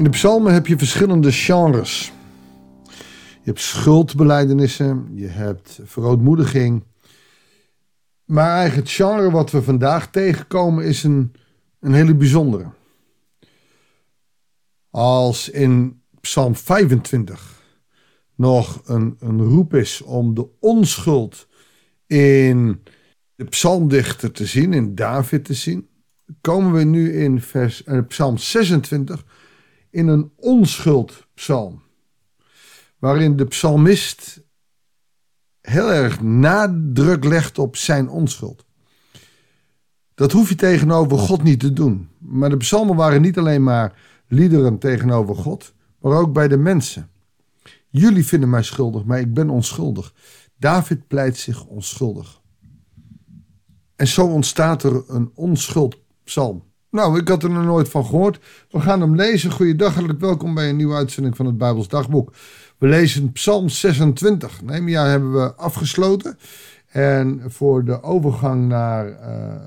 In 0.00 0.06
de 0.06 0.12
psalmen 0.12 0.52
heb 0.52 0.66
je 0.66 0.78
verschillende 0.78 1.32
genres. 1.32 2.12
Je 3.14 3.42
hebt 3.42 3.60
schuldbelijdenissen, 3.60 5.10
je 5.14 5.26
hebt 5.26 5.80
verootmoediging. 5.84 6.84
Maar 8.24 8.56
eigenlijk 8.56 8.88
het 8.88 8.96
genre 8.96 9.30
wat 9.30 9.50
we 9.50 9.62
vandaag 9.62 10.10
tegenkomen 10.10 10.84
is 10.84 11.02
een, 11.02 11.32
een 11.80 11.92
hele 11.92 12.14
bijzondere. 12.14 12.70
Als 14.90 15.48
in 15.48 16.02
Psalm 16.20 16.56
25 16.56 17.62
nog 18.34 18.80
een, 18.84 19.16
een 19.18 19.42
roep 19.42 19.74
is 19.74 20.02
om 20.02 20.34
de 20.34 20.48
onschuld 20.60 21.48
in 22.06 22.82
de 23.34 23.44
psalmdichter 23.44 24.32
te 24.32 24.46
zien, 24.46 24.72
in 24.72 24.94
David 24.94 25.44
te 25.44 25.54
zien, 25.54 25.88
komen 26.40 26.72
we 26.72 26.84
nu 26.84 27.12
in 27.22 27.40
vers, 27.40 27.82
uh, 27.86 28.00
Psalm 28.06 28.38
26 28.38 29.24
in 29.90 30.08
een 30.08 30.32
onschuldpsalm. 30.36 31.82
Waarin 32.98 33.36
de 33.36 33.44
psalmist 33.44 34.42
heel 35.60 35.92
erg 35.92 36.20
nadruk 36.20 37.24
legt 37.24 37.58
op 37.58 37.76
zijn 37.76 38.08
onschuld. 38.08 38.64
Dat 40.14 40.32
hoef 40.32 40.48
je 40.48 40.54
tegenover 40.54 41.18
God 41.18 41.42
niet 41.42 41.60
te 41.60 41.72
doen. 41.72 42.08
Maar 42.18 42.50
de 42.50 42.56
psalmen 42.56 42.96
waren 42.96 43.22
niet 43.22 43.38
alleen 43.38 43.62
maar 43.62 43.98
liederen 44.28 44.78
tegenover 44.78 45.36
God, 45.36 45.74
maar 46.00 46.18
ook 46.18 46.32
bij 46.32 46.48
de 46.48 46.56
mensen. 46.56 47.10
Jullie 47.88 48.26
vinden 48.26 48.50
mij 48.50 48.62
schuldig, 48.62 49.04
maar 49.04 49.20
ik 49.20 49.34
ben 49.34 49.50
onschuldig. 49.50 50.14
David 50.56 51.06
pleit 51.06 51.36
zich 51.36 51.64
onschuldig. 51.64 52.40
En 53.96 54.06
zo 54.06 54.26
ontstaat 54.26 54.82
er 54.82 55.04
een 55.06 55.30
onschuldpsalm. 55.34 56.69
Nou, 56.90 57.18
ik 57.18 57.28
had 57.28 57.42
er 57.42 57.50
nog 57.50 57.64
nooit 57.64 57.88
van 57.88 58.04
gehoord. 58.04 58.40
We 58.70 58.80
gaan 58.80 59.00
hem 59.00 59.16
lezen. 59.16 59.50
Goeiedag, 59.50 59.94
hartelijk 59.94 60.20
welkom 60.20 60.54
bij 60.54 60.68
een 60.68 60.76
nieuwe 60.76 60.94
uitzending 60.94 61.36
van 61.36 61.46
het 61.46 61.58
Bijbels 61.58 61.88
Dagboek. 61.88 62.32
We 62.78 62.86
lezen 62.88 63.32
Psalm 63.32 63.68
26. 63.68 64.62
Nehemia 64.62 65.06
hebben 65.06 65.32
we 65.32 65.54
afgesloten. 65.54 66.38
En 66.86 67.42
voor 67.46 67.84
de 67.84 68.02
overgang 68.02 68.68
naar 68.68 69.08
uh, 69.08 69.14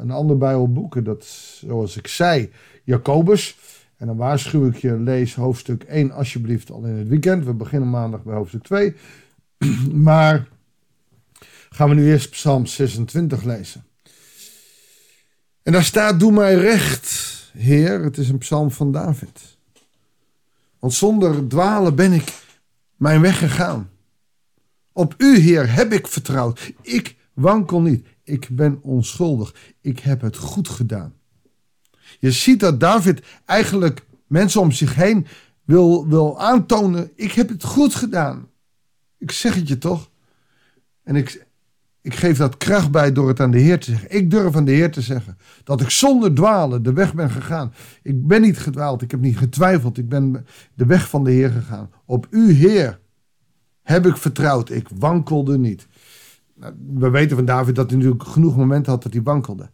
een 0.01 0.11
ander 0.11 0.37
Bijbelboek, 0.37 1.05
dat 1.05 1.25
zoals 1.25 1.97
ik 1.97 2.07
zei, 2.07 2.51
Jacobus. 2.83 3.57
En 3.97 4.07
dan 4.07 4.17
waarschuw 4.17 4.67
ik 4.67 4.75
je, 4.75 4.99
lees 4.99 5.35
hoofdstuk 5.35 5.83
1 5.83 6.11
alsjeblieft 6.11 6.71
al 6.71 6.83
in 6.83 6.95
het 6.95 7.07
weekend. 7.07 7.45
We 7.45 7.53
beginnen 7.53 7.89
maandag 7.89 8.23
bij 8.23 8.35
hoofdstuk 8.35 8.63
2. 8.63 8.95
maar 10.09 10.47
gaan 11.69 11.89
we 11.89 11.95
nu 11.95 12.11
eerst 12.11 12.29
Psalm 12.29 12.65
26 12.65 13.43
lezen. 13.43 13.83
En 15.63 15.71
daar 15.71 15.83
staat: 15.83 16.19
Doe 16.19 16.31
mij 16.31 16.55
recht, 16.55 17.33
Heer. 17.53 18.03
Het 18.03 18.17
is 18.17 18.29
een 18.29 18.37
psalm 18.37 18.71
van 18.71 18.91
David. 18.91 19.57
Want 20.79 20.93
zonder 20.93 21.47
dwalen 21.47 21.95
ben 21.95 22.13
ik 22.13 22.33
mijn 22.95 23.21
weg 23.21 23.37
gegaan. 23.37 23.89
Op 24.91 25.15
u, 25.17 25.37
Heer, 25.37 25.73
heb 25.73 25.93
ik 25.93 26.07
vertrouwd. 26.07 26.73
Ik 26.81 27.15
wankel 27.33 27.81
niet. 27.81 28.07
Ik 28.23 28.47
ben 28.51 28.79
onschuldig. 28.81 29.55
Ik 29.81 29.99
heb 29.99 30.21
het 30.21 30.37
goed 30.37 30.69
gedaan. 30.69 31.13
Je 32.19 32.31
ziet 32.31 32.59
dat 32.59 32.79
David 32.79 33.21
eigenlijk 33.45 34.05
mensen 34.27 34.61
om 34.61 34.71
zich 34.71 34.95
heen 34.95 35.27
wil, 35.63 36.07
wil 36.07 36.39
aantonen: 36.39 37.11
ik 37.15 37.31
heb 37.31 37.49
het 37.49 37.63
goed 37.63 37.95
gedaan. 37.95 38.49
Ik 39.17 39.31
zeg 39.31 39.55
het 39.55 39.67
je 39.67 39.77
toch? 39.77 40.09
En 41.03 41.15
ik, 41.15 41.45
ik 42.03 42.15
geef 42.15 42.37
dat 42.37 42.57
kracht 42.57 42.91
bij 42.91 43.11
door 43.11 43.27
het 43.27 43.39
aan 43.39 43.51
de 43.51 43.59
Heer 43.59 43.79
te 43.79 43.91
zeggen. 43.91 44.11
Ik 44.11 44.31
durf 44.31 44.55
aan 44.55 44.65
de 44.65 44.71
Heer 44.71 44.91
te 44.91 45.01
zeggen 45.01 45.37
dat 45.63 45.81
ik 45.81 45.89
zonder 45.89 46.33
dwalen 46.33 46.83
de 46.83 46.93
weg 46.93 47.13
ben 47.13 47.29
gegaan. 47.29 47.73
Ik 48.01 48.27
ben 48.27 48.41
niet 48.41 48.57
gedwaald, 48.57 49.01
ik 49.01 49.11
heb 49.11 49.19
niet 49.19 49.37
getwijfeld, 49.37 49.97
ik 49.97 50.09
ben 50.09 50.45
de 50.73 50.85
weg 50.85 51.09
van 51.09 51.23
de 51.23 51.31
Heer 51.31 51.49
gegaan. 51.49 51.89
Op 52.05 52.27
u, 52.29 52.51
Heer, 52.51 52.99
heb 53.83 54.05
ik 54.05 54.17
vertrouwd. 54.17 54.69
Ik 54.69 54.87
wankelde 54.97 55.57
niet. 55.57 55.87
Nou, 56.55 56.73
we 56.93 57.09
weten 57.09 57.35
van 57.35 57.45
David 57.45 57.75
dat 57.75 57.89
hij 57.89 57.99
natuurlijk 57.99 58.23
genoeg 58.23 58.55
momenten 58.55 58.91
had 58.91 59.03
dat 59.03 59.13
hij 59.13 59.21
wankelde. 59.21 59.69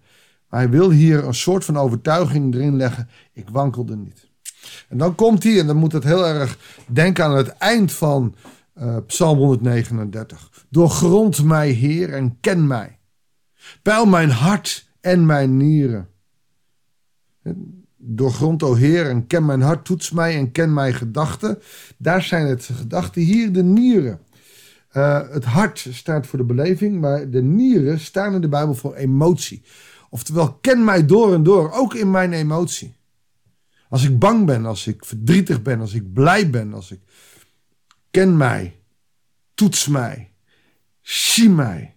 Maar 0.49 0.59
hij 0.59 0.69
wil 0.69 0.91
hier 0.91 1.25
een 1.25 1.33
soort 1.33 1.65
van 1.65 1.77
overtuiging 1.77 2.53
erin 2.53 2.75
leggen. 2.75 3.09
Ik 3.33 3.49
wankelde 3.49 3.95
niet. 3.95 4.27
En 4.89 4.97
dan 4.97 5.15
komt 5.15 5.43
hij, 5.43 5.59
en 5.59 5.67
dan 5.67 5.75
moet 5.75 5.91
het 5.91 6.03
heel 6.03 6.27
erg 6.27 6.57
denken 6.87 7.23
aan 7.23 7.35
het 7.35 7.47
eind 7.47 7.91
van 7.91 8.35
uh, 8.81 8.97
Psalm 9.07 9.37
139. 9.37 10.65
Doorgrond 10.69 11.43
mij, 11.43 11.69
Heer, 11.69 12.13
en 12.13 12.37
ken 12.39 12.67
mij. 12.67 12.99
Peil 13.81 14.05
mijn 14.05 14.29
hart 14.29 14.89
en 15.01 15.25
mijn 15.25 15.57
nieren. 15.57 16.09
Doorgrond, 17.97 18.63
o 18.63 18.73
Heer, 18.73 19.09
en 19.09 19.27
ken 19.27 19.45
mijn 19.45 19.61
hart, 19.61 19.85
toets 19.85 20.11
mij 20.11 20.37
en 20.37 20.51
ken 20.51 20.73
mijn 20.73 20.93
gedachten. 20.93 21.59
Daar 21.97 22.21
zijn 22.21 22.47
het 22.47 22.69
gedachten, 22.73 23.21
hier 23.21 23.51
de 23.51 23.63
nieren. 23.63 24.19
Uh, 24.93 25.29
het 25.29 25.45
hart 25.45 25.87
staat 25.91 26.27
voor 26.27 26.39
de 26.39 26.45
beleving, 26.45 26.99
maar 27.01 27.29
de 27.29 27.41
nieren 27.41 27.99
staan 27.99 28.33
in 28.33 28.41
de 28.41 28.49
Bijbel 28.49 28.73
voor 28.73 28.95
emotie. 28.95 29.63
Oftewel, 30.09 30.53
ken 30.53 30.83
mij 30.83 31.05
door 31.05 31.33
en 31.33 31.43
door, 31.43 31.71
ook 31.71 31.93
in 31.93 32.11
mijn 32.11 32.33
emotie. 32.33 32.95
Als 33.89 34.03
ik 34.03 34.19
bang 34.19 34.45
ben, 34.45 34.65
als 34.65 34.87
ik 34.87 35.05
verdrietig 35.05 35.61
ben, 35.61 35.79
als 35.79 35.93
ik 35.93 36.13
blij 36.13 36.49
ben, 36.49 36.73
als 36.73 36.91
ik 36.91 36.99
ken 38.11 38.37
mij, 38.37 38.81
toets 39.53 39.87
mij, 39.87 40.31
zie 41.01 41.49
mij. 41.49 41.95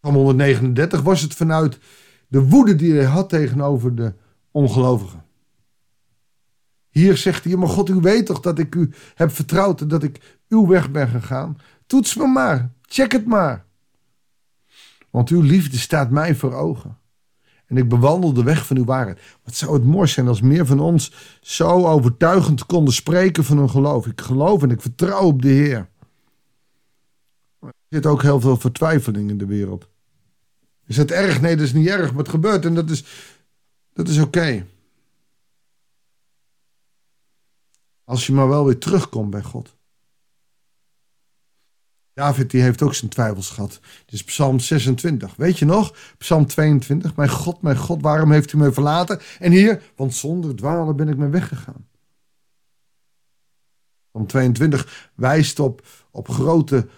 Psalm 0.00 0.14
139 0.14 1.02
was 1.02 1.20
het 1.20 1.34
vanuit 1.34 1.78
de 2.28 2.42
woede 2.48 2.76
die 2.76 2.94
hij 2.94 3.04
had 3.04 3.28
tegenover 3.28 3.94
de 3.94 4.14
ongelovigen. 4.50 5.24
Hier 6.88 7.16
zegt 7.16 7.44
hij, 7.44 7.56
maar 7.56 7.68
God, 7.68 7.88
u 7.88 7.94
weet 7.94 8.26
toch 8.26 8.40
dat 8.40 8.58
ik 8.58 8.74
u 8.74 8.92
heb 9.14 9.30
vertrouwd 9.30 9.80
en 9.80 9.88
dat 9.88 10.02
ik 10.02 10.38
uw 10.48 10.66
weg 10.66 10.90
ben 10.90 11.08
gegaan. 11.08 11.58
Toets 11.86 12.14
me 12.14 12.26
maar, 12.26 12.70
check 12.82 13.12
het 13.12 13.26
maar. 13.26 13.64
Want 15.10 15.28
uw 15.28 15.40
liefde 15.40 15.78
staat 15.78 16.10
mij 16.10 16.34
voor 16.34 16.52
ogen. 16.52 16.98
En 17.66 17.76
ik 17.76 17.88
bewandel 17.88 18.32
de 18.32 18.42
weg 18.42 18.66
van 18.66 18.76
uw 18.76 18.84
waarheid. 18.84 19.20
Wat 19.44 19.54
zou 19.54 19.72
het 19.72 19.84
mooi 19.84 20.08
zijn 20.08 20.28
als 20.28 20.40
meer 20.40 20.66
van 20.66 20.80
ons 20.80 21.12
zo 21.40 21.86
overtuigend 21.86 22.66
konden 22.66 22.94
spreken 22.94 23.44
van 23.44 23.58
hun 23.58 23.70
geloof. 23.70 24.06
Ik 24.06 24.20
geloof 24.20 24.62
en 24.62 24.70
ik 24.70 24.80
vertrouw 24.80 25.26
op 25.26 25.42
de 25.42 25.48
Heer. 25.48 25.88
Er 27.60 27.72
zit 27.88 28.06
ook 28.06 28.22
heel 28.22 28.40
veel 28.40 28.56
vertwijfeling 28.56 29.30
in 29.30 29.38
de 29.38 29.46
wereld. 29.46 29.88
Is 30.86 30.96
het 30.96 31.10
erg? 31.10 31.40
Nee, 31.40 31.56
dat 31.56 31.64
is 31.64 31.72
niet 31.72 31.86
erg, 31.86 32.10
maar 32.10 32.22
het 32.22 32.28
gebeurt 32.28 32.64
en 32.64 32.74
dat 32.74 32.90
is, 32.90 33.04
dat 33.92 34.08
is 34.08 34.18
oké. 34.18 34.66
Als 38.04 38.26
je 38.26 38.32
maar 38.32 38.48
wel 38.48 38.64
weer 38.64 38.78
terugkomt 38.78 39.30
bij 39.30 39.42
God. 39.42 39.75
David 42.16 42.50
die 42.50 42.62
heeft 42.62 42.82
ook 42.82 42.94
zijn 42.94 43.10
twijfels 43.10 43.50
gehad. 43.50 43.80
Dit 44.04 44.12
is 44.14 44.24
Psalm 44.24 44.58
26. 44.58 45.36
Weet 45.36 45.58
je 45.58 45.64
nog? 45.64 45.94
Psalm 46.18 46.46
22. 46.46 47.16
Mijn 47.16 47.28
God, 47.28 47.62
mijn 47.62 47.76
God, 47.76 48.02
waarom 48.02 48.32
heeft 48.32 48.52
u 48.52 48.56
mij 48.56 48.72
verlaten? 48.72 49.20
En 49.38 49.52
hier, 49.52 49.82
want 49.96 50.14
zonder 50.14 50.56
dwalen 50.56 50.96
ben 50.96 51.08
ik 51.08 51.16
mijn 51.16 51.30
weg 51.30 51.48
gegaan. 51.48 51.88
Psalm 54.10 54.26
22 54.26 55.10
wijst 55.14 55.58
op, 55.58 55.86
op 56.10 56.28
grote 56.28 56.88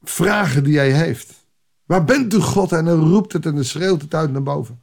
vragen 0.00 0.64
die 0.64 0.76
hij 0.76 0.92
heeft. 0.92 1.46
Waar 1.84 2.04
bent 2.04 2.34
u, 2.34 2.40
God? 2.40 2.72
En 2.72 2.84
dan 2.84 3.08
roept 3.08 3.32
het 3.32 3.46
en 3.46 3.54
dan 3.54 3.64
schreeuwt 3.64 4.02
het 4.02 4.14
uit 4.14 4.32
naar 4.32 4.42
boven. 4.42 4.82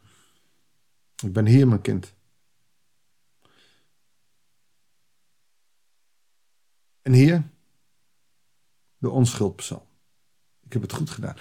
Ik 1.23 1.33
ben 1.33 1.45
hier, 1.45 1.67
mijn 1.67 1.81
kind. 1.81 2.13
En 7.01 7.13
hier? 7.13 7.53
De 9.05 9.11
onschuldpsalm. 9.11 9.81
Ik 10.65 10.73
heb 10.73 10.81
het 10.81 10.93
goed 10.93 11.09
gedaan. 11.09 11.35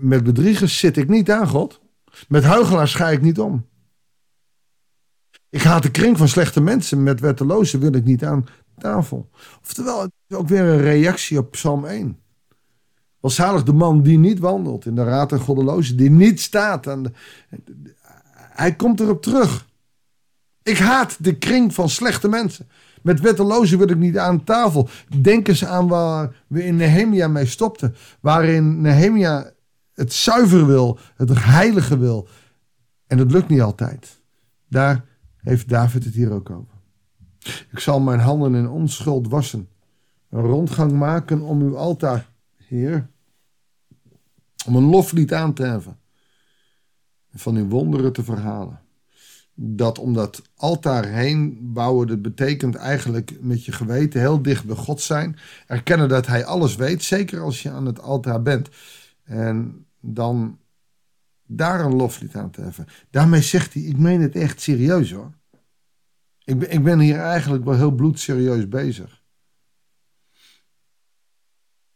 Met 0.00 0.24
bedriegers 0.24 0.78
zit 0.78 0.96
ik 0.96 1.08
niet 1.08 1.30
aan 1.30 1.48
God. 1.48 1.80
Met 2.28 2.44
huigelaars 2.44 2.94
ga 2.94 3.10
ik 3.10 3.22
niet 3.22 3.38
om. 3.38 3.66
Ik 5.48 5.62
haat 5.62 5.82
de 5.82 5.90
kring 5.90 6.18
van 6.18 6.28
slechte 6.28 6.60
mensen. 6.60 7.02
Met 7.02 7.20
wettelozen 7.20 7.80
wil 7.80 7.94
ik 7.94 8.04
niet 8.04 8.24
aan 8.24 8.46
tafel. 8.78 9.30
Oftewel, 9.62 10.00
het 10.00 10.12
is 10.28 10.36
ook 10.36 10.48
weer 10.48 10.62
een 10.62 10.80
reactie 10.80 11.38
op 11.38 11.50
Psalm 11.50 11.84
1. 11.84 12.18
zalig 13.20 13.62
de 13.62 13.72
man 13.72 14.02
die 14.02 14.18
niet 14.18 14.38
wandelt 14.38 14.86
in 14.86 14.94
de 14.94 15.04
raad 15.04 15.30
der 15.30 15.40
goddelozen. 15.40 15.96
Die 15.96 16.10
niet 16.10 16.40
staat 16.40 16.86
aan. 16.86 17.14
Hij 18.34 18.76
komt 18.76 19.00
erop 19.00 19.22
terug. 19.22 19.66
Ik 20.66 20.78
haat 20.78 21.24
de 21.24 21.38
kring 21.38 21.74
van 21.74 21.88
slechte 21.88 22.28
mensen. 22.28 22.68
Met 23.02 23.20
wettelozen 23.20 23.78
wil 23.78 23.90
ik 23.90 23.96
niet 23.96 24.18
aan 24.18 24.44
tafel. 24.44 24.88
Denk 25.20 25.48
eens 25.48 25.64
aan 25.64 25.88
waar 25.88 26.36
we 26.46 26.64
in 26.64 26.76
Nehemia 26.76 27.28
mee 27.28 27.46
stopten. 27.46 27.94
Waarin 28.20 28.80
Nehemia 28.80 29.52
het 29.92 30.12
zuiver 30.12 30.66
wil, 30.66 30.98
het 31.16 31.30
heilige 31.32 31.98
wil. 31.98 32.28
En 33.06 33.16
dat 33.16 33.32
lukt 33.32 33.48
niet 33.48 33.60
altijd. 33.60 34.22
Daar 34.68 35.04
heeft 35.36 35.68
David 35.68 36.04
het 36.04 36.14
hier 36.14 36.32
ook 36.32 36.50
over. 36.50 36.74
Ik 37.70 37.78
zal 37.78 38.00
mijn 38.00 38.20
handen 38.20 38.54
in 38.54 38.68
onschuld 38.68 39.28
wassen. 39.28 39.68
Een 40.30 40.42
rondgang 40.42 40.92
maken 40.92 41.40
om 41.40 41.62
uw 41.62 41.76
altaar, 41.76 42.30
Heer. 42.56 43.08
Om 44.66 44.76
een 44.76 44.88
loflied 44.88 45.32
aan 45.32 45.54
te 45.54 45.62
heffen. 45.62 45.98
En 47.30 47.38
van 47.38 47.56
uw 47.56 47.68
wonderen 47.68 48.12
te 48.12 48.24
verhalen. 48.24 48.84
Dat 49.58 49.98
om 49.98 50.14
dat 50.14 50.42
altaar 50.54 51.04
heen 51.04 51.72
bouwen, 51.72 52.06
dat 52.06 52.22
betekent 52.22 52.74
eigenlijk 52.74 53.36
met 53.40 53.64
je 53.64 53.72
geweten 53.72 54.20
heel 54.20 54.42
dicht 54.42 54.64
bij 54.64 54.76
God 54.76 55.00
zijn. 55.00 55.36
Erkennen 55.66 56.08
dat 56.08 56.26
Hij 56.26 56.44
alles 56.44 56.76
weet, 56.76 57.02
zeker 57.02 57.40
als 57.40 57.62
je 57.62 57.70
aan 57.70 57.86
het 57.86 58.00
altaar 58.00 58.42
bent. 58.42 58.68
En 59.24 59.86
dan 60.00 60.58
daar 61.46 61.84
een 61.84 61.94
loflied 61.94 62.36
aan 62.36 62.50
te 62.50 62.60
heffen. 62.60 62.86
Daarmee 63.10 63.42
zegt 63.42 63.74
hij, 63.74 63.82
ik 63.82 63.98
meen 63.98 64.20
het 64.20 64.34
echt 64.34 64.60
serieus 64.60 65.12
hoor. 65.12 65.32
Ik 66.44 66.58
ben, 66.58 66.70
ik 66.70 66.82
ben 66.82 66.98
hier 66.98 67.18
eigenlijk 67.18 67.64
wel 67.64 67.74
heel 67.74 67.90
bloedserieus 67.90 68.68
bezig. 68.68 69.24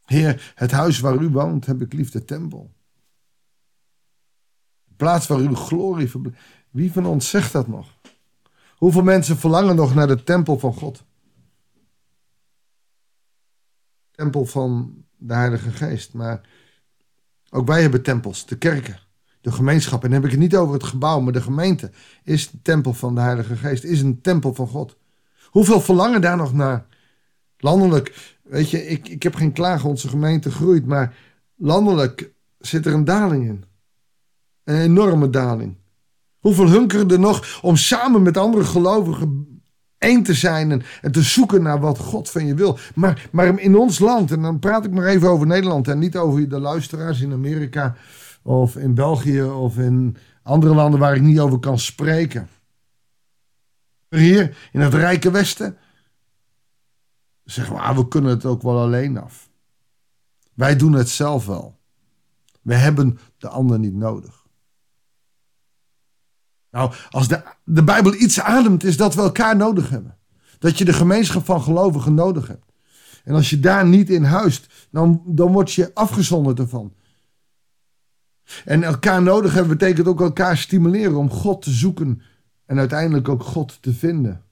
Heer, 0.04 0.52
het 0.54 0.70
huis 0.70 1.00
waar 1.00 1.22
u 1.22 1.28
woont 1.28 1.66
heb 1.66 1.82
ik 1.82 1.92
lief 1.92 2.10
de 2.10 2.24
tempel. 2.24 2.70
De 4.84 4.94
plaats 4.96 5.26
waar 5.26 5.38
uw 5.38 5.54
glorie 5.54 6.10
verblijft. 6.10 6.38
Wie 6.70 6.92
van 6.92 7.06
ons 7.06 7.28
zegt 7.28 7.52
dat 7.52 7.68
nog? 7.68 7.98
Hoeveel 8.76 9.02
mensen 9.02 9.36
verlangen 9.36 9.76
nog 9.76 9.94
naar 9.94 10.06
de 10.06 10.22
tempel 10.22 10.58
van 10.58 10.74
God? 10.74 11.04
Tempel 14.10 14.46
van 14.46 15.04
de 15.16 15.34
Heilige 15.34 15.70
Geest. 15.70 16.12
Maar 16.12 16.40
ook 17.50 17.66
wij 17.66 17.82
hebben 17.82 18.02
tempels, 18.02 18.46
de 18.46 18.58
kerken, 18.58 18.98
de 19.40 19.52
gemeenschap. 19.52 20.04
En 20.04 20.10
dan 20.10 20.18
heb 20.18 20.24
ik 20.24 20.30
het 20.30 20.40
niet 20.40 20.56
over 20.56 20.74
het 20.74 20.84
gebouw, 20.84 21.20
maar 21.20 21.32
de 21.32 21.42
gemeente 21.42 21.90
is 22.24 22.50
de 22.50 22.62
tempel 22.62 22.92
van 22.92 23.14
de 23.14 23.20
Heilige 23.20 23.56
Geest, 23.56 23.84
is 23.84 24.00
een 24.00 24.20
tempel 24.20 24.54
van 24.54 24.68
God. 24.68 24.96
Hoeveel 25.44 25.80
verlangen 25.80 26.20
daar 26.20 26.36
nog 26.36 26.52
naar? 26.52 26.86
Landelijk, 27.58 28.36
weet 28.42 28.70
je, 28.70 28.86
ik, 28.86 29.08
ik 29.08 29.22
heb 29.22 29.34
geen 29.34 29.52
klagen, 29.52 29.88
onze 29.88 30.08
gemeente 30.08 30.50
groeit, 30.50 30.86
maar 30.86 31.16
landelijk 31.56 32.32
zit 32.58 32.86
er 32.86 32.94
een 32.94 33.04
daling 33.04 33.46
in. 33.46 33.64
Een 34.64 34.80
enorme 34.80 35.30
daling. 35.30 35.79
Hoeveel 36.40 36.68
hunkeren 36.68 37.10
er 37.10 37.20
nog 37.20 37.60
om 37.62 37.76
samen 37.76 38.22
met 38.22 38.36
andere 38.36 38.64
gelovigen 38.64 39.60
één 39.98 40.22
te 40.22 40.34
zijn 40.34 40.82
en, 41.00 41.12
te 41.12 41.22
zoeken 41.22 41.62
naar 41.62 41.80
wat 41.80 41.98
God 41.98 42.30
van 42.30 42.46
je 42.46 42.54
wil. 42.54 42.78
Maar, 42.94 43.28
maar 43.32 43.60
in 43.60 43.76
ons 43.76 43.98
land, 43.98 44.30
en 44.30 44.42
dan 44.42 44.58
praat 44.58 44.84
ik 44.84 44.90
maar 44.90 45.06
even 45.06 45.28
over 45.28 45.46
Nederland 45.46 45.88
en 45.88 45.98
niet 45.98 46.16
over 46.16 46.48
de 46.48 46.60
luisteraars 46.60 47.20
in 47.20 47.32
Amerika 47.32 47.96
of 48.42 48.76
in 48.76 48.94
België 48.94 49.42
of 49.42 49.78
in 49.78 50.16
andere 50.42 50.74
landen 50.74 51.00
waar 51.00 51.14
ik 51.14 51.22
niet 51.22 51.40
over 51.40 51.58
kan 51.58 51.78
spreken. 51.78 52.48
Hier 54.08 54.68
in 54.72 54.80
het 54.80 54.94
rijke 54.94 55.30
Westen 55.30 55.76
zeggen 57.44 57.74
we, 57.74 57.80
ah, 57.80 57.96
we 57.96 58.08
kunnen 58.08 58.30
het 58.30 58.44
ook 58.44 58.62
wel 58.62 58.78
alleen 58.78 59.18
af. 59.18 59.50
Wij 60.54 60.76
doen 60.76 60.92
het 60.92 61.08
zelf 61.08 61.46
wel. 61.46 61.78
We 62.62 62.74
hebben 62.74 63.18
de 63.38 63.48
ander 63.48 63.78
niet 63.78 63.94
nodig. 63.94 64.39
Nou, 66.70 66.92
als 67.10 67.28
de, 67.28 67.42
de 67.64 67.84
Bijbel 67.84 68.14
iets 68.14 68.40
ademt, 68.40 68.84
is 68.84 68.96
dat 68.96 69.14
we 69.14 69.20
elkaar 69.20 69.56
nodig 69.56 69.90
hebben. 69.90 70.16
Dat 70.58 70.78
je 70.78 70.84
de 70.84 70.92
gemeenschap 70.92 71.44
van 71.44 71.62
gelovigen 71.62 72.14
nodig 72.14 72.46
hebt. 72.46 72.72
En 73.24 73.34
als 73.34 73.50
je 73.50 73.60
daar 73.60 73.86
niet 73.86 74.10
in 74.10 74.24
huist, 74.24 74.88
dan, 74.90 75.22
dan 75.26 75.52
word 75.52 75.72
je 75.72 75.90
afgezonderd 75.94 76.58
ervan. 76.58 76.94
En 78.64 78.82
elkaar 78.82 79.22
nodig 79.22 79.52
hebben 79.52 79.78
betekent 79.78 80.06
ook 80.06 80.20
elkaar 80.20 80.56
stimuleren 80.56 81.16
om 81.16 81.30
God 81.30 81.62
te 81.62 81.70
zoeken 81.70 82.22
en 82.66 82.78
uiteindelijk 82.78 83.28
ook 83.28 83.42
God 83.42 83.82
te 83.82 83.92
vinden. 83.92 84.44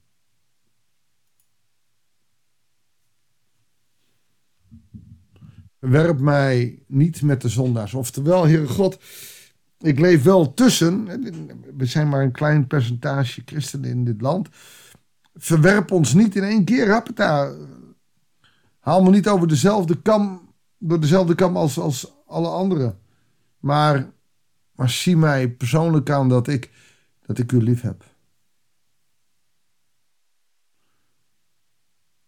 Werp 5.79 6.21
mij 6.21 6.83
niet 6.87 7.23
met 7.23 7.43
de 7.43 7.49
zondaars. 7.49 7.95
Oftewel, 7.95 8.47
Heere 8.47 8.69
God, 8.69 8.99
ik 9.79 9.99
leef 9.99 10.23
wel 10.23 10.55
tussen. 10.55 11.05
We 11.77 11.87
zijn 11.87 12.09
maar 12.09 12.23
een 12.23 12.33
klein 12.33 12.67
percentage 12.67 13.43
christenen 13.45 13.91
in 13.91 14.05
dit 14.05 14.21
land. 14.21 14.49
Verwerp 15.35 15.91
ons 15.91 16.15
niet 16.15 16.37
in 16.37 16.43
één 16.43 16.65
keer, 16.65 16.91
Happeta. 16.91 17.53
Haal 18.79 19.03
me 19.03 19.11
niet 19.11 19.29
over 19.29 19.49
dezelfde 19.49 20.03
kam, 20.03 20.53
door 20.79 21.01
dezelfde 21.01 21.35
kam 21.35 21.57
als, 21.57 21.79
als 21.79 22.13
alle 22.27 22.49
anderen. 22.49 22.99
Maar, 23.59 24.11
maar 24.73 24.91
zie 24.91 25.17
mij 25.17 25.51
persoonlijk 25.51 26.11
aan 26.11 26.29
dat 26.29 26.49
ik, 26.49 26.71
dat 27.27 27.39
ik 27.39 27.53
u 27.53 27.63
lief 27.63 27.81
heb. 27.81 28.05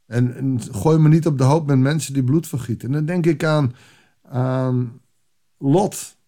En, 0.06 0.60
gooi 0.72 0.98
me 0.98 1.08
niet 1.08 1.26
op 1.26 1.38
de 1.38 1.44
hoop 1.44 1.66
met 1.66 1.78
mensen 1.78 2.12
die 2.12 2.24
bloed 2.24 2.46
vergieten. 2.46 2.88
En 2.88 2.94
dan 2.94 3.04
denk 3.04 3.26
ik 3.26 3.44
aan, 3.44 3.74
aan 4.22 5.00
Lot. 5.58 6.18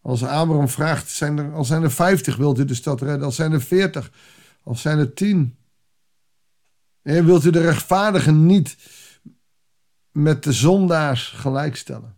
Als 0.00 0.22
Abraham 0.22 0.68
vraagt, 0.68 1.10
zijn 1.10 1.38
er, 1.38 1.52
al 1.52 1.64
zijn 1.64 1.82
er 1.82 1.90
50, 1.90 2.36
wilt 2.36 2.58
u 2.58 2.64
de 2.64 2.74
stad 2.74 3.00
redden? 3.00 3.24
Al 3.24 3.32
zijn 3.32 3.52
er 3.52 3.60
40, 3.60 4.10
al 4.62 4.74
zijn 4.74 4.98
er 4.98 5.14
10. 5.14 5.56
En 7.02 7.24
wilt 7.24 7.44
u 7.44 7.50
de 7.50 7.60
rechtvaardigen 7.60 8.46
niet 8.46 8.76
met 10.10 10.44
de 10.44 10.52
zondaars 10.52 11.28
gelijkstellen? 11.28 12.16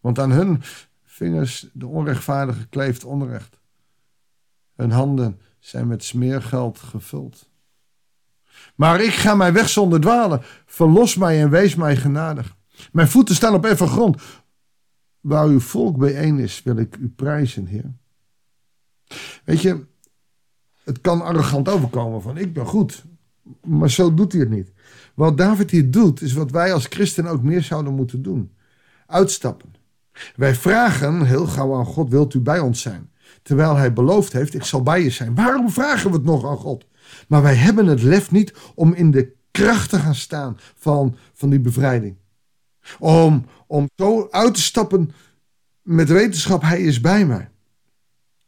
Want 0.00 0.18
aan 0.18 0.30
hun 0.30 0.62
vingers 1.04 1.66
de 1.72 1.86
onrechtvaardige 1.86 2.66
kleeft 2.66 3.04
onrecht. 3.04 3.60
Hun 4.76 4.90
handen 4.90 5.40
zijn 5.58 5.86
met 5.86 6.04
smeergeld 6.04 6.78
gevuld. 6.78 7.50
Maar 8.74 9.00
ik 9.00 9.12
ga 9.12 9.34
mij 9.34 9.52
weg 9.52 9.68
zonder 9.68 10.00
dwalen. 10.00 10.42
Verlos 10.66 11.16
mij 11.16 11.42
en 11.42 11.50
wees 11.50 11.74
mij 11.74 11.96
genadig. 11.96 12.56
Mijn 12.92 13.08
voeten 13.08 13.34
staan 13.34 13.54
op 13.54 13.64
even 13.64 13.88
grond. 13.88 14.22
Waar 15.22 15.46
uw 15.46 15.60
volk 15.60 15.96
bijeen 15.96 16.38
is, 16.38 16.62
wil 16.62 16.76
ik 16.76 16.96
u 16.96 17.08
prijzen, 17.08 17.66
Heer. 17.66 17.92
Weet 19.44 19.60
je, 19.60 19.84
het 20.84 21.00
kan 21.00 21.22
arrogant 21.22 21.68
overkomen 21.68 22.22
van 22.22 22.36
ik 22.36 22.52
ben 22.52 22.66
goed. 22.66 23.04
Maar 23.64 23.90
zo 23.90 24.14
doet 24.14 24.32
hij 24.32 24.40
het 24.40 24.50
niet. 24.50 24.72
Wat 25.14 25.38
David 25.38 25.70
hier 25.70 25.90
doet, 25.90 26.20
is 26.20 26.32
wat 26.32 26.50
wij 26.50 26.72
als 26.72 26.86
christen 26.86 27.26
ook 27.26 27.42
meer 27.42 27.62
zouden 27.62 27.94
moeten 27.94 28.22
doen. 28.22 28.52
Uitstappen. 29.06 29.74
Wij 30.36 30.54
vragen 30.54 31.24
heel 31.24 31.46
gauw 31.46 31.74
aan 31.74 31.84
God, 31.84 32.10
wilt 32.10 32.34
u 32.34 32.40
bij 32.40 32.58
ons 32.58 32.80
zijn? 32.80 33.10
Terwijl 33.42 33.76
hij 33.76 33.92
beloofd 33.92 34.32
heeft, 34.32 34.54
ik 34.54 34.64
zal 34.64 34.82
bij 34.82 35.02
je 35.02 35.10
zijn. 35.10 35.34
Waarom 35.34 35.70
vragen 35.70 36.10
we 36.10 36.16
het 36.16 36.24
nog 36.24 36.46
aan 36.46 36.56
God? 36.56 36.86
Maar 37.28 37.42
wij 37.42 37.54
hebben 37.54 37.86
het 37.86 38.02
lef 38.02 38.30
niet 38.30 38.54
om 38.74 38.92
in 38.92 39.10
de 39.10 39.32
kracht 39.50 39.90
te 39.90 39.98
gaan 39.98 40.14
staan 40.14 40.56
van, 40.74 41.16
van 41.32 41.50
die 41.50 41.60
bevrijding. 41.60 42.16
Om, 42.98 43.44
om 43.66 43.88
zo 43.96 44.28
uit 44.30 44.54
te 44.54 44.60
stappen 44.60 45.12
met 45.82 46.08
wetenschap, 46.08 46.62
hij 46.62 46.80
is 46.80 47.00
bij 47.00 47.26
mij. 47.26 47.50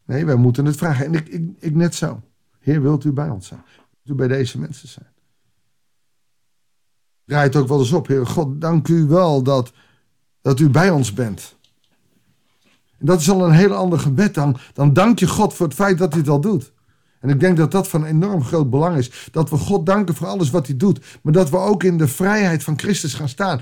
Nee, 0.06 0.24
wij 0.24 0.36
moeten 0.36 0.64
het 0.64 0.76
vragen. 0.76 1.06
En 1.06 1.14
ik, 1.14 1.28
ik, 1.58 1.74
net 1.74 1.94
zo. 1.94 2.22
Heer, 2.60 2.82
wilt 2.82 3.04
u 3.04 3.12
bij 3.12 3.28
ons 3.28 3.46
zijn? 3.46 3.62
Wilt 3.66 4.08
u 4.08 4.14
bij 4.14 4.36
deze 4.36 4.58
mensen 4.58 4.88
zijn? 4.88 5.12
Draai 7.24 7.46
het 7.46 7.56
ook 7.56 7.68
wel 7.68 7.78
eens 7.78 7.92
op. 7.92 8.06
Heer 8.06 8.26
God, 8.26 8.60
dank 8.60 8.88
u 8.88 9.04
wel 9.04 9.42
dat, 9.42 9.72
dat 10.40 10.60
u 10.60 10.70
bij 10.70 10.90
ons 10.90 11.12
bent. 11.12 11.56
En 12.98 13.06
dat 13.06 13.20
is 13.20 13.30
al 13.30 13.44
een 13.44 13.52
heel 13.52 13.74
ander 13.74 13.98
gebed. 13.98 14.34
Dan, 14.34 14.56
dan 14.72 14.92
dank 14.92 15.18
je 15.18 15.28
God 15.28 15.54
voor 15.54 15.66
het 15.66 15.74
feit 15.74 15.98
dat 15.98 16.10
hij 16.10 16.20
het 16.20 16.30
al 16.30 16.40
doet. 16.40 16.72
En 17.20 17.30
ik 17.30 17.40
denk 17.40 17.56
dat 17.56 17.70
dat 17.70 17.88
van 17.88 18.04
enorm 18.04 18.44
groot 18.44 18.70
belang 18.70 18.96
is. 18.96 19.28
Dat 19.30 19.50
we 19.50 19.56
God 19.56 19.86
danken 19.86 20.14
voor 20.14 20.26
alles 20.26 20.50
wat 20.50 20.66
hij 20.66 20.76
doet. 20.76 21.18
Maar 21.22 21.32
dat 21.32 21.50
we 21.50 21.56
ook 21.56 21.82
in 21.82 21.98
de 21.98 22.08
vrijheid 22.08 22.64
van 22.64 22.78
Christus 22.78 23.14
gaan 23.14 23.28
staan. 23.28 23.60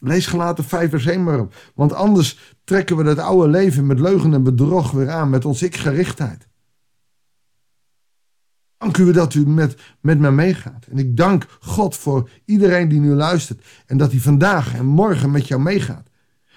Lees 0.00 0.26
gelaten 0.26 0.64
5 0.64 0.90
vers 0.90 1.06
1 1.06 1.24
maar 1.24 1.40
op. 1.40 1.54
Want 1.74 1.92
anders 1.92 2.56
trekken 2.64 2.96
we 2.96 3.02
dat 3.02 3.18
oude 3.18 3.48
leven 3.48 3.86
met 3.86 4.00
leugen 4.00 4.34
en 4.34 4.42
bedrog 4.42 4.90
weer 4.90 5.10
aan. 5.10 5.30
Met 5.30 5.44
ons 5.44 5.62
ik-gerichtheid. 5.62 6.48
Dank 8.78 8.96
u 8.96 9.12
dat 9.12 9.34
u 9.34 9.46
met, 9.46 9.76
met 10.00 10.18
me 10.18 10.30
meegaat. 10.30 10.86
En 10.86 10.98
ik 10.98 11.16
dank 11.16 11.46
God 11.60 11.96
voor 11.96 12.30
iedereen 12.44 12.88
die 12.88 13.00
nu 13.00 13.14
luistert. 13.14 13.64
En 13.86 13.96
dat 13.96 14.10
hij 14.10 14.20
vandaag 14.20 14.74
en 14.74 14.86
morgen 14.86 15.30
met 15.30 15.48
jou 15.48 15.62
meegaat. 15.62 16.08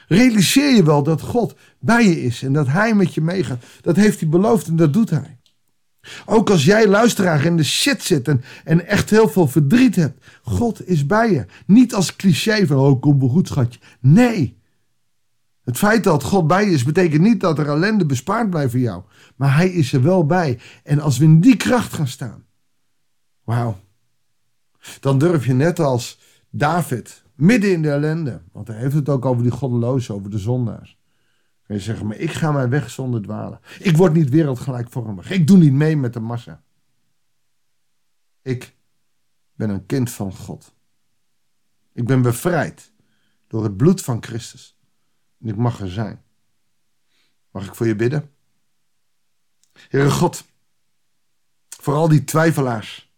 Realiseer 0.08 0.76
je 0.76 0.84
wel 0.84 1.04
dat 1.04 1.22
God 1.22 1.56
bij 1.80 2.04
je 2.04 2.22
is 2.22 2.44
en 2.44 2.54
dat 2.54 2.68
hij 2.68 2.96
met 2.96 3.14
je 3.14 3.22
meegaat. 3.22 3.64
Dat 3.82 3.96
heeft 3.96 4.20
hij 4.20 4.30
beloofd 4.30 4.68
en 4.68 4.76
dat 4.76 4.94
doet 4.94 5.10
hij. 5.10 5.41
Ook 6.26 6.50
als 6.50 6.66
jij 6.66 6.88
luisteraar 6.88 7.46
in 7.46 7.58
de 7.58 7.64
shit 7.64 8.04
zit 8.04 8.28
en, 8.28 8.44
en 8.64 8.88
echt 8.88 9.10
heel 9.10 9.30
veel 9.30 9.48
verdriet 9.48 9.96
hebt. 9.96 10.26
God 10.44 10.88
is 10.88 11.06
bij 11.06 11.32
je. 11.32 11.46
Niet 11.66 11.94
als 11.94 12.16
cliché 12.16 12.66
van, 12.68 12.78
oh 12.78 13.02
kom 13.02 13.20
wel 13.20 13.30
goed 13.30 13.48
schatje. 13.48 13.80
Nee. 14.00 14.60
Het 15.64 15.78
feit 15.78 16.04
dat 16.04 16.24
God 16.24 16.48
bij 16.48 16.66
je 16.66 16.72
is, 16.72 16.84
betekent 16.84 17.22
niet 17.22 17.40
dat 17.40 17.60
er 17.60 17.68
ellende 17.68 18.06
bespaard 18.06 18.50
blijft 18.50 18.72
voor 18.72 18.80
jou. 18.80 19.04
Maar 19.36 19.56
hij 19.56 19.70
is 19.70 19.94
er 19.94 20.04
wel 20.04 20.26
bij. 20.26 20.60
En 20.84 21.00
als 21.00 21.18
we 21.18 21.24
in 21.24 21.40
die 21.40 21.56
kracht 21.56 21.94
gaan 21.94 22.08
staan. 22.08 22.46
Wauw. 23.44 23.80
Dan 25.00 25.18
durf 25.18 25.46
je 25.46 25.54
net 25.54 25.80
als 25.80 26.20
David, 26.50 27.24
midden 27.36 27.72
in 27.72 27.82
de 27.82 27.92
ellende. 27.92 28.42
Want 28.52 28.68
hij 28.68 28.78
heeft 28.78 28.96
het 28.96 29.10
ook 29.10 29.26
over 29.26 29.44
die 29.44 29.52
goddelozen, 29.52 30.16
over 30.16 30.30
de 30.30 30.38
zondaars 30.38 31.01
Je 31.74 31.80
zeggen, 31.80 32.08
maar 32.08 32.18
ik 32.18 32.32
ga 32.32 32.52
mijn 32.52 32.70
weg 32.70 32.90
zonder 32.90 33.22
dwalen. 33.22 33.60
Ik 33.80 33.98
word 33.98 34.14
niet 34.14 34.30
wereldgelijkvormig. 34.30 35.32
Ik 35.32 35.48
doe 35.48 35.58
niet 35.58 35.74
mee 35.74 35.98
met 35.98 36.14
de 36.14 36.20
massa. 36.20 36.64
Ik 38.42 38.76
ben 39.54 39.70
een 39.70 39.86
kind 39.86 40.12
van 40.12 40.36
God. 40.36 40.74
Ik 41.94 42.06
ben 42.06 42.22
bevrijd 42.22 42.92
door 43.48 43.64
het 43.64 43.78
bloed 43.78 44.02
van 44.02 44.24
Christus. 44.24 44.78
En 45.42 45.48
ik 45.48 45.56
mag 45.56 45.80
er 45.80 45.92
zijn. 45.92 46.24
Mag 47.52 47.66
ik 47.66 47.76
voor 47.76 47.88
je 47.88 47.96
bidden? 47.96 48.32
Heere 49.90 50.12
God, 50.12 50.46
Voor 51.70 51.94
al 51.94 52.08
die 52.08 52.24
twijfelaars. 52.24 53.14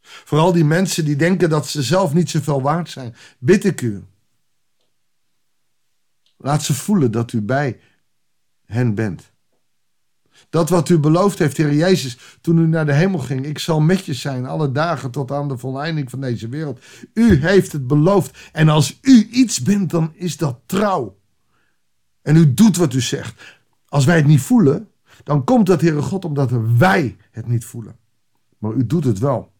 Voor 0.00 0.38
al 0.38 0.52
die 0.52 0.64
mensen 0.64 1.04
die 1.04 1.16
denken 1.16 1.50
dat 1.50 1.68
ze 1.68 1.82
zelf 1.82 2.14
niet 2.14 2.30
zoveel 2.30 2.62
waard 2.62 2.90
zijn. 2.90 3.14
Bid 3.38 3.64
ik 3.64 3.80
u. 3.80 4.04
Laat 6.36 6.62
ze 6.62 6.74
voelen 6.74 7.10
dat 7.10 7.32
u 7.32 7.40
bij 7.40 7.80
hen 8.66 8.94
bent. 8.94 9.32
Dat 10.48 10.68
wat 10.68 10.88
u 10.88 10.98
beloofd 10.98 11.38
heeft, 11.38 11.56
Heer 11.56 11.74
Jezus, 11.74 12.38
toen 12.40 12.58
u 12.58 12.66
naar 12.66 12.86
de 12.86 12.92
hemel 12.92 13.18
ging. 13.18 13.46
Ik 13.46 13.58
zal 13.58 13.80
met 13.80 14.04
je 14.04 14.14
zijn 14.14 14.46
alle 14.46 14.72
dagen 14.72 15.10
tot 15.10 15.30
aan 15.30 15.48
de 15.48 15.58
voleinding 15.58 16.10
van 16.10 16.20
deze 16.20 16.48
wereld. 16.48 16.80
U 17.14 17.34
heeft 17.34 17.72
het 17.72 17.86
beloofd. 17.86 18.50
En 18.52 18.68
als 18.68 18.98
u 19.02 19.28
iets 19.30 19.62
bent, 19.62 19.90
dan 19.90 20.12
is 20.14 20.36
dat 20.36 20.60
trouw. 20.66 21.18
En 22.22 22.36
u 22.36 22.54
doet 22.54 22.76
wat 22.76 22.94
u 22.94 23.00
zegt. 23.00 23.58
Als 23.88 24.04
wij 24.04 24.16
het 24.16 24.26
niet 24.26 24.40
voelen, 24.40 24.88
dan 25.24 25.44
komt 25.44 25.66
dat, 25.66 25.80
Heere 25.80 26.02
God, 26.02 26.24
omdat 26.24 26.50
wij 26.78 27.16
het 27.30 27.46
niet 27.46 27.64
voelen. 27.64 27.96
Maar 28.58 28.72
u 28.72 28.86
doet 28.86 29.04
het 29.04 29.18
wel. 29.18 29.52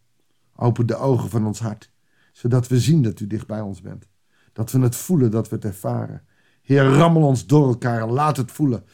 Open 0.56 0.86
de 0.86 0.96
ogen 0.96 1.30
van 1.30 1.46
ons 1.46 1.58
hart, 1.58 1.90
zodat 2.32 2.68
we 2.68 2.80
zien 2.80 3.02
dat 3.02 3.20
u 3.20 3.26
dicht 3.26 3.46
bij 3.46 3.60
ons 3.60 3.80
bent. 3.80 4.06
Dat 4.52 4.72
we 4.72 4.80
het 4.80 4.96
voelen, 4.96 5.30
dat 5.30 5.48
we 5.48 5.54
het 5.54 5.64
ervaren. 5.64 6.22
Heer, 6.64 6.84
rammel 6.84 7.22
ons 7.22 7.46
door 7.46 7.66
elkaar 7.68 8.02
en 8.02 8.10
laat 8.10 8.36
het 8.36 8.52
voelen. 8.52 8.84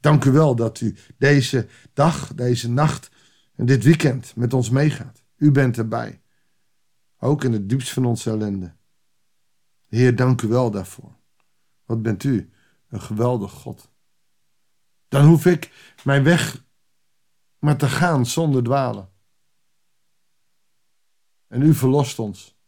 Dank 0.00 0.24
u 0.24 0.30
wel 0.30 0.54
dat 0.54 0.80
u 0.80 0.96
deze 1.18 1.68
dag, 1.92 2.34
deze 2.34 2.70
nacht 2.70 3.10
en 3.54 3.66
dit 3.66 3.84
weekend 3.84 4.36
met 4.36 4.54
ons 4.54 4.70
meegaat. 4.70 5.22
U 5.36 5.50
bent 5.50 5.78
erbij. 5.78 6.22
Ook 7.18 7.44
in 7.44 7.52
het 7.52 7.68
diepst 7.68 7.92
van 7.92 8.04
onze 8.04 8.30
ellende. 8.30 8.76
Heer, 9.86 10.16
dank 10.16 10.42
u 10.42 10.48
wel 10.48 10.70
daarvoor. 10.70 11.16
Wat 11.84 12.02
bent 12.02 12.24
u? 12.24 12.50
Een 12.88 13.00
geweldig 13.00 13.52
God. 13.52 13.90
Dan 15.08 15.26
hoef 15.26 15.46
ik 15.46 15.92
mijn 16.04 16.24
weg 16.24 16.64
maar 17.58 17.76
te 17.76 17.88
gaan 17.88 18.26
zonder 18.26 18.62
dwalen. 18.62 19.10
En 21.46 21.62
u 21.62 21.74
verlost 21.74 22.18
ons 22.18 22.58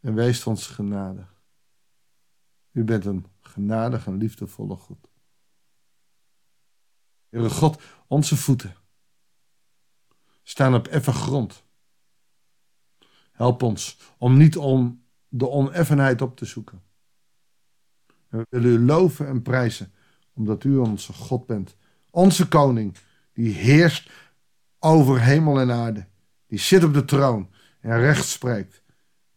en 0.00 0.14
weest 0.14 0.46
ons 0.46 0.66
genadig. 0.66 1.33
U 2.74 2.84
bent 2.84 3.04
een 3.04 3.26
genadig 3.40 4.06
en 4.06 4.16
liefdevolle 4.16 4.76
God. 4.76 5.08
Heere 7.28 7.50
God, 7.50 7.82
onze 8.06 8.36
voeten 8.36 8.74
staan 10.42 10.74
op 10.74 10.86
effen 10.86 11.12
grond. 11.12 11.64
Help 13.32 13.62
ons 13.62 13.98
om 14.18 14.36
niet 14.36 14.56
om 14.56 15.04
de 15.28 15.48
oneffenheid 15.48 16.22
op 16.22 16.36
te 16.36 16.44
zoeken. 16.44 16.82
we 18.28 18.46
willen 18.48 18.70
u 18.70 18.84
loven 18.84 19.26
en 19.26 19.42
prijzen, 19.42 19.92
omdat 20.32 20.64
u 20.64 20.76
onze 20.76 21.12
God 21.12 21.46
bent. 21.46 21.76
Onze 22.10 22.48
koning, 22.48 22.96
die 23.32 23.52
heerst 23.52 24.10
over 24.78 25.20
hemel 25.20 25.60
en 25.60 25.70
aarde. 25.70 26.06
Die 26.46 26.58
zit 26.58 26.84
op 26.84 26.94
de 26.94 27.04
troon 27.04 27.50
en 27.80 27.98
recht 27.98 28.26
spreekt. 28.26 28.82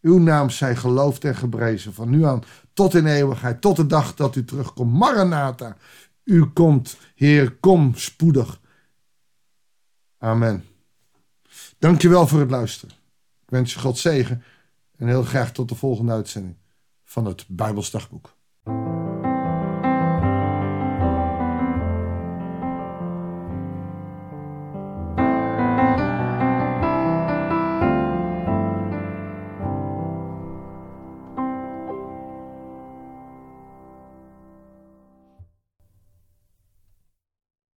Uw 0.02 0.20
naam 0.20 0.50
zij 0.50 0.76
geloofd 0.76 1.24
en 1.24 1.36
geprezen, 1.36 1.94
van 1.94 2.10
nu 2.10 2.26
aan 2.26 2.44
tot 2.74 2.94
in 2.94 3.06
eeuwigheid, 3.06 3.62
tot 3.62 3.76
de 3.76 3.86
dag 3.86 4.16
dat 4.16 4.36
u 4.36 4.46
terugkomt. 4.46 4.94
Maranatha, 4.94 5.78
u 6.24 6.46
komt, 6.46 6.98
Heer, 7.16 7.52
kom 7.52 7.96
spoedig. 7.96 8.60
Amen. 10.18 10.66
Dankjewel 11.80 12.28
voor 12.28 12.40
het 12.40 12.50
luisteren. 12.50 12.96
Ik 13.44 13.50
wens 13.50 13.74
je 13.74 13.80
God 13.80 13.98
zegen 13.98 14.44
en 14.98 15.08
heel 15.08 15.24
graag 15.24 15.52
tot 15.52 15.70
de 15.70 15.76
volgende 15.76 16.12
uitzending 16.12 16.56
van 17.04 17.26
het 17.26 17.46
Bijbelsdagboek. 17.48 18.37